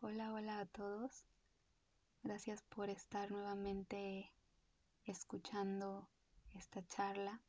[0.00, 1.24] Hola, hola a todos.
[2.22, 4.32] Gracias por estar nuevamente
[5.04, 6.08] escuchando
[6.54, 7.40] esta charla.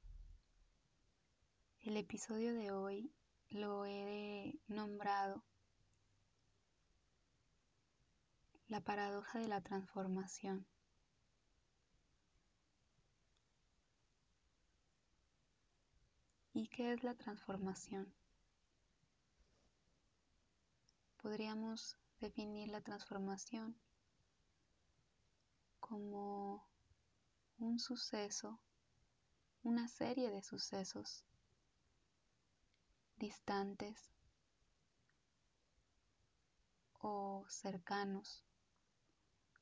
[1.82, 3.14] El episodio de hoy
[3.52, 5.44] lo he nombrado
[8.68, 10.66] La paradoja de la transformación.
[16.54, 18.12] ¿Y qué es la transformación?
[21.22, 23.80] Podríamos definir la transformación
[25.80, 26.68] como
[27.58, 28.60] un suceso,
[29.64, 31.26] una serie de sucesos
[33.18, 34.12] distantes
[37.02, 38.44] o cercanos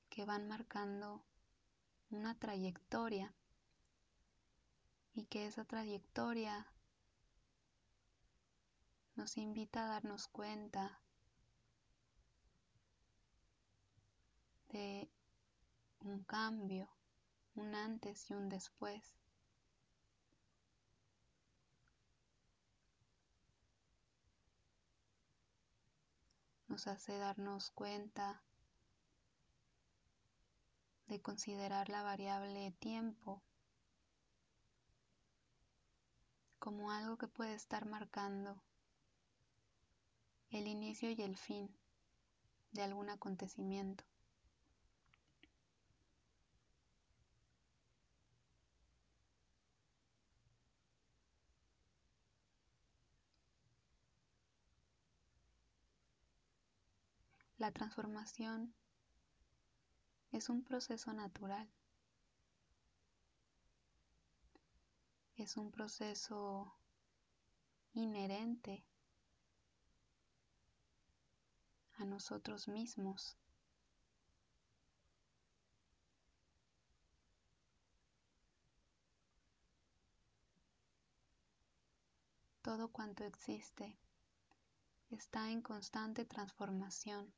[0.09, 1.23] que van marcando
[2.09, 3.33] una trayectoria
[5.13, 6.71] y que esa trayectoria
[9.15, 11.01] nos invita a darnos cuenta
[14.77, 15.09] de
[16.01, 16.87] un cambio,
[17.55, 19.17] un antes y un después.
[26.67, 28.43] Nos hace darnos cuenta
[31.07, 33.41] de considerar la variable tiempo
[36.59, 38.61] como algo que puede estar marcando
[40.51, 41.75] el inicio y el fin
[42.73, 44.03] de algún acontecimiento.
[57.57, 58.75] La transformación
[60.31, 61.67] es un proceso natural.
[65.37, 66.71] Es un proceso
[67.93, 68.85] inherente
[71.97, 73.35] a nosotros mismos.
[82.61, 83.97] Todo cuanto existe
[85.09, 87.33] está en constante transformación.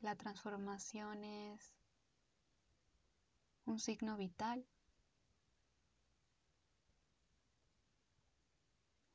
[0.00, 1.74] La transformación es
[3.64, 4.64] un signo vital.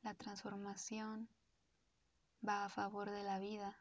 [0.02, 1.30] La transformación
[2.46, 3.78] va a favor de la vida.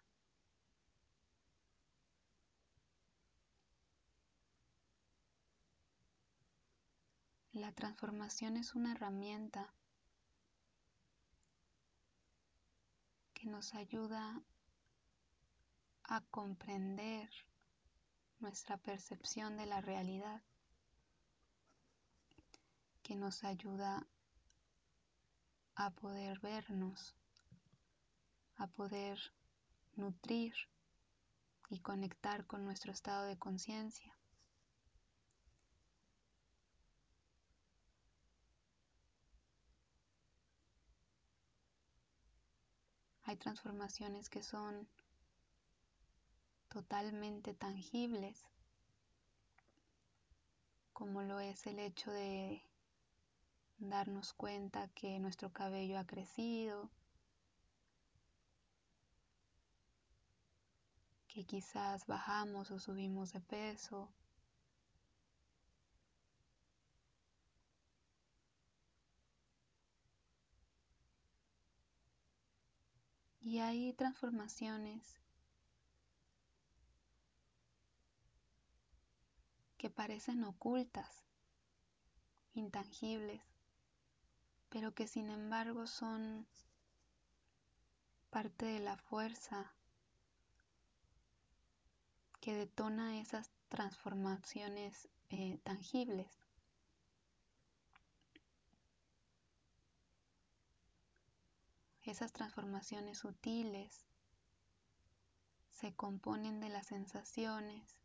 [7.53, 9.75] La transformación es una herramienta
[13.34, 14.41] que nos ayuda
[16.12, 17.31] a comprender
[18.39, 20.43] nuestra percepción de la realidad,
[23.03, 24.06] que nos ayuda
[25.75, 27.15] a poder vernos,
[28.56, 29.19] a poder
[29.97, 30.53] nutrir
[31.71, 34.15] y conectar con nuestro estado de conciencia.
[43.22, 44.87] Hay transformaciones que son
[46.72, 48.47] totalmente tangibles,
[50.94, 52.65] como lo es el hecho de
[53.77, 56.91] darnos cuenta que nuestro cabello ha crecido,
[61.28, 64.09] que quizás bajamos o subimos de peso.
[73.43, 75.22] Y hay transformaciones
[79.82, 81.25] que parecen ocultas,
[82.54, 83.43] intangibles,
[84.69, 86.47] pero que sin embargo son
[88.31, 89.75] parte de la fuerza
[92.41, 96.31] que detona esas transformaciones eh, tangibles.
[102.04, 104.07] Esas transformaciones sutiles
[105.72, 107.97] se componen de las sensaciones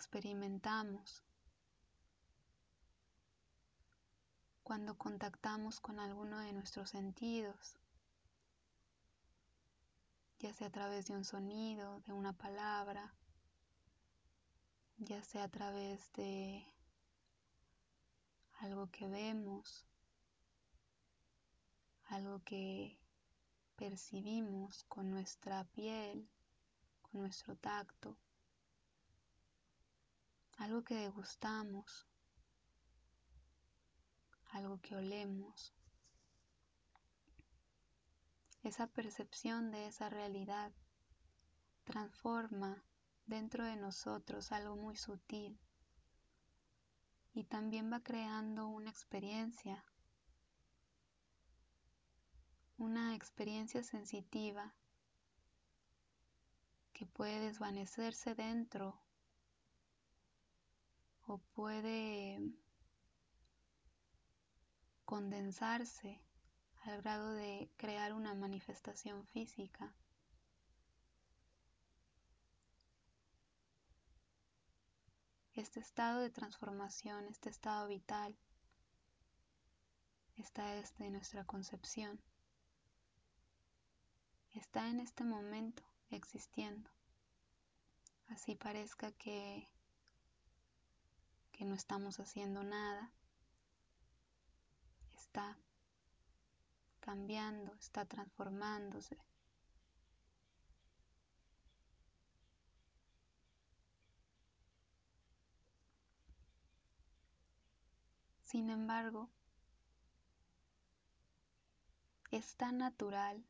[0.00, 1.22] experimentamos
[4.62, 7.76] cuando contactamos con alguno de nuestros sentidos,
[10.38, 13.12] ya sea a través de un sonido, de una palabra,
[14.96, 16.64] ya sea a través de
[18.60, 19.84] algo que vemos,
[22.08, 22.98] algo que
[23.76, 26.26] percibimos con nuestra piel,
[27.02, 28.16] con nuestro tacto,
[30.60, 32.06] algo que degustamos,
[34.52, 35.74] algo que olemos.
[38.62, 40.70] esa percepción de esa realidad
[41.84, 42.84] transforma
[43.24, 45.58] dentro de nosotros algo muy sutil
[47.32, 49.82] y también va creando una experiencia,
[52.76, 54.74] una experiencia sensitiva
[56.92, 59.00] que puede desvanecerse dentro
[61.30, 62.40] o puede
[65.04, 66.20] condensarse
[66.82, 69.94] al grado de crear una manifestación física.
[75.52, 78.36] Este estado de transformación, este estado vital,
[80.36, 82.20] está desde nuestra concepción.
[84.52, 86.90] Está en este momento existiendo.
[88.26, 89.68] Así parezca que,
[91.60, 93.12] que no estamos haciendo nada.
[95.14, 95.58] Está
[97.00, 99.18] cambiando, está transformándose.
[108.44, 109.28] Sin embargo,
[112.30, 113.44] es tan natural,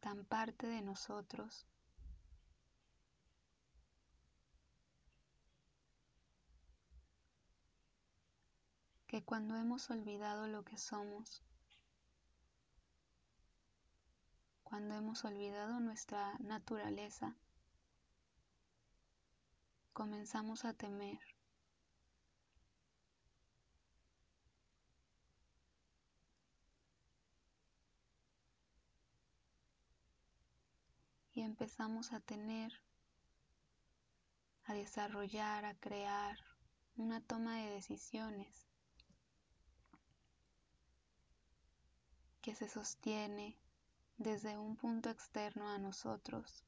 [0.00, 1.66] tan parte de nosotros,
[9.08, 11.42] que cuando hemos olvidado lo que somos,
[14.62, 17.34] cuando hemos olvidado nuestra naturaleza,
[19.94, 21.18] comenzamos a temer.
[31.32, 32.72] Y empezamos a tener,
[34.64, 36.36] a desarrollar, a crear
[36.96, 38.67] una toma de decisiones
[42.48, 43.58] que se sostiene
[44.16, 46.64] desde un punto externo a nosotros.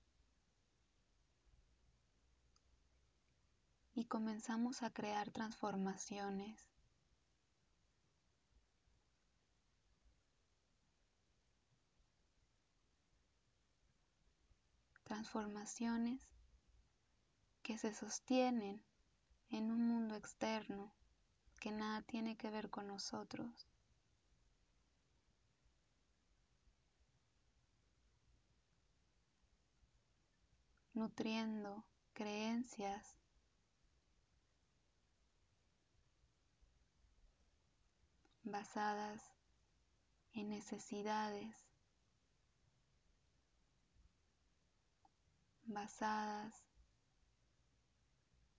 [3.94, 6.68] Y comenzamos a crear transformaciones.
[15.04, 16.20] Transformaciones
[17.62, 18.84] que se sostienen
[19.48, 20.92] en un mundo externo
[21.58, 23.69] que nada tiene que ver con nosotros.
[31.00, 31.82] Nutriendo
[32.12, 33.16] creencias
[38.42, 39.22] basadas
[40.34, 41.56] en necesidades,
[45.64, 46.66] basadas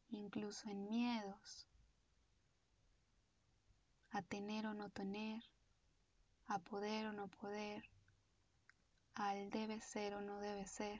[0.09, 1.67] incluso en miedos
[4.09, 5.43] a tener o no tener,
[6.47, 7.83] a poder o no poder,
[9.13, 10.99] al debe ser o no debe ser.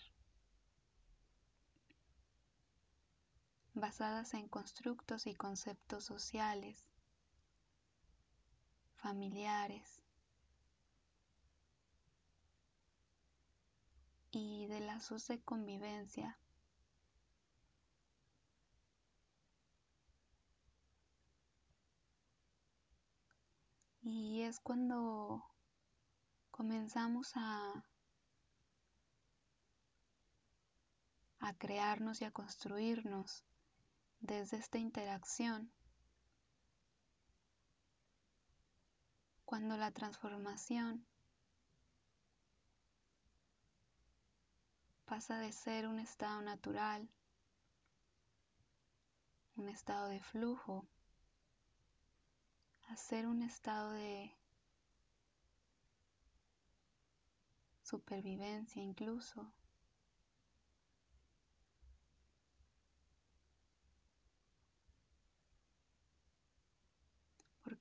[3.82, 6.88] Basadas en constructos y conceptos sociales,
[8.96, 10.02] familiares
[14.32, 16.38] y de lazos de convivencia.
[24.04, 25.44] Y es cuando
[26.52, 27.84] comenzamos a,
[31.40, 33.44] a crearnos y a construirnos
[34.22, 35.72] desde esta interacción,
[39.46, 41.06] cuando la transformación
[45.06, 47.10] pasa de ser un estado natural,
[49.58, 50.88] un estado de flujo,
[52.88, 54.34] a ser un estado de
[57.84, 59.52] supervivencia incluso.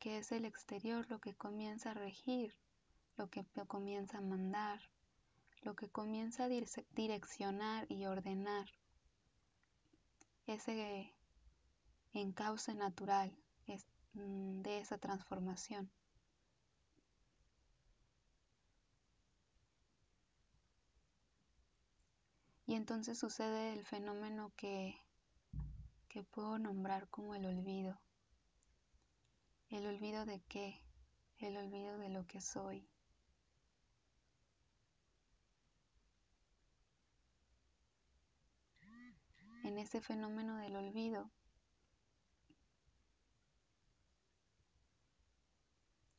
[0.01, 2.55] Porque es el exterior lo que comienza a regir,
[3.19, 4.81] lo que comienza a mandar,
[5.61, 8.67] lo que comienza a direccionar y ordenar
[10.47, 11.15] ese
[12.15, 13.31] encauce natural
[14.15, 15.91] mm, de esa transformación.
[22.67, 24.99] Y entonces sucede el fenómeno que,
[26.09, 28.01] que puedo nombrar como el olvido.
[29.71, 30.83] ¿El olvido de qué?
[31.39, 32.85] El olvido de lo que soy.
[39.63, 41.31] En ese fenómeno del olvido,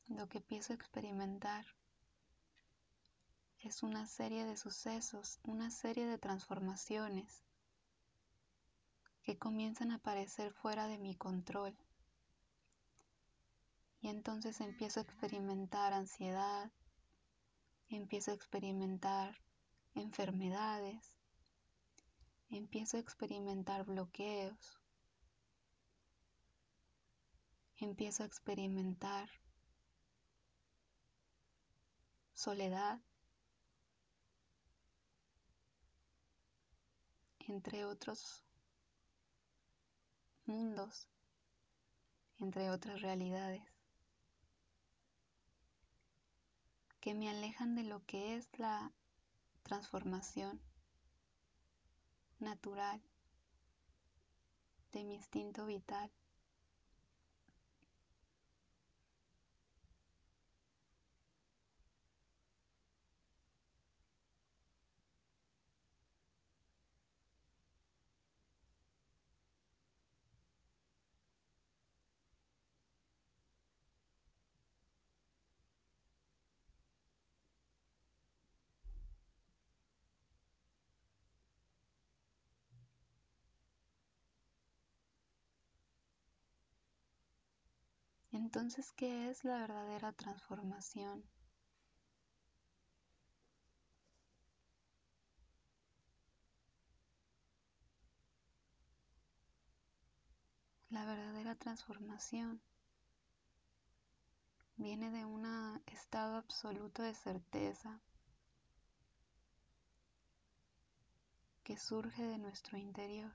[0.08, 0.40] lo que
[0.72, 1.66] a experimentar
[3.60, 7.44] es una serie de sucesos, una serie de transformaciones
[9.24, 11.76] que comienzan a aparecer fuera de mi control.
[14.02, 16.72] Y entonces empiezo a experimentar ansiedad,
[17.88, 19.38] empiezo a experimentar
[19.94, 21.18] enfermedades,
[22.50, 24.82] empiezo a experimentar bloqueos,
[27.78, 29.30] empiezo a experimentar
[32.34, 33.00] soledad,
[37.48, 38.44] entre otros
[40.46, 41.08] mundos,
[42.40, 43.71] entre otras realidades,
[47.02, 48.92] que me alejan de lo que es la
[49.64, 50.62] transformación
[52.40, 53.02] natural
[54.92, 56.12] de mi instinto vital.
[88.44, 91.24] Entonces, ¿qué es la verdadera transformación?
[100.90, 102.60] La verdadera transformación
[104.76, 105.46] viene de un
[105.86, 108.02] estado absoluto de certeza
[111.64, 113.32] que surge de nuestro interior.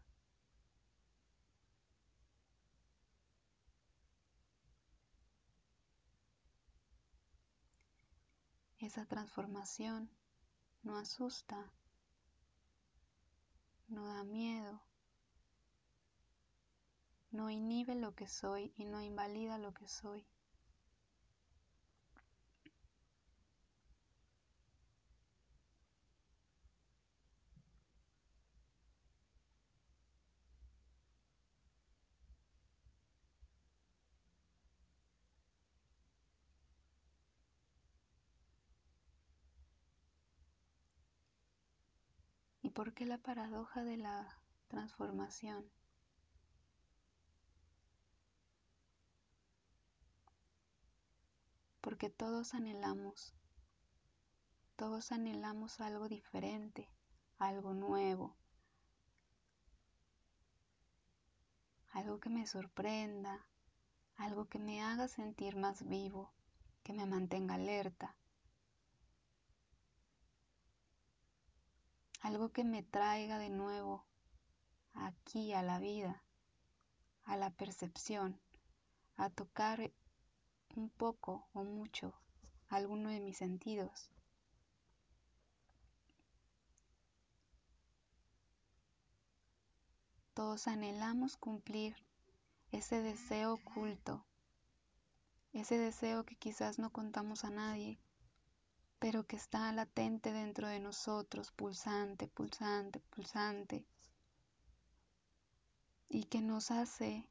[8.87, 10.09] Esa transformación
[10.85, 11.73] no asusta,
[13.89, 14.81] no da miedo,
[17.33, 20.25] no inhibe lo que soy y no invalida lo que soy.
[42.77, 45.65] ¿Por qué la paradoja de la transformación?
[51.81, 53.35] Porque todos anhelamos,
[54.77, 56.91] todos anhelamos algo diferente,
[57.39, 58.37] algo nuevo,
[61.93, 63.47] algo que me sorprenda,
[64.17, 66.31] algo que me haga sentir más vivo,
[66.83, 68.15] que me mantenga alerta.
[72.27, 74.05] Algo que me traiga de nuevo
[74.95, 76.25] aquí a la vida,
[77.25, 78.41] a la percepción,
[79.17, 79.93] a tocar
[80.75, 82.13] un poco o mucho
[82.69, 84.11] alguno de mis sentidos.
[90.35, 91.95] Todos anhelamos cumplir
[92.73, 94.27] ese deseo oculto,
[95.53, 98.01] ese deseo que quizás no contamos a nadie,
[98.99, 103.87] pero que está latente dentro de nosotros, pulsante, pulsante, pulsante,
[106.09, 107.29] y que nos hace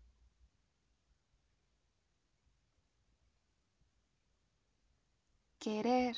[5.60, 6.16] querer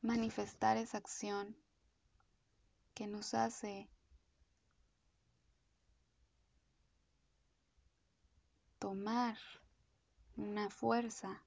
[0.00, 1.56] manifestar esa acción,
[2.94, 3.88] que nos hace
[8.78, 9.36] tomar
[10.36, 11.42] una fuerza,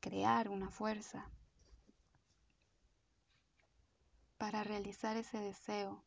[0.00, 1.30] crear una fuerza
[4.36, 6.02] para realizar ese deseo.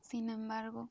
[0.00, 0.88] Sin embargo,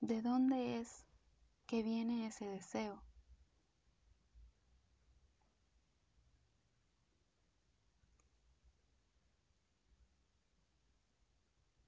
[0.00, 1.07] ¿de dónde es
[1.68, 3.02] que viene ese deseo.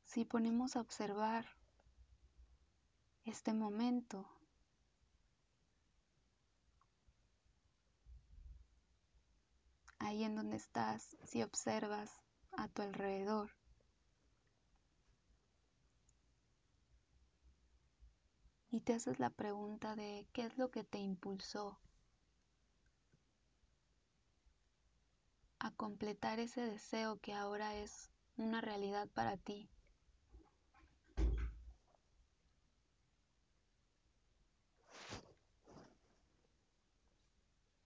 [0.05, 1.47] Si ponemos a observar
[3.25, 4.29] este momento,
[9.99, 12.21] ahí en donde estás, si observas
[12.53, 13.51] a tu alrededor,
[18.71, 21.79] y te haces la pregunta de qué es lo que te impulsó
[25.61, 29.69] a completar ese deseo que ahora es una realidad para ti.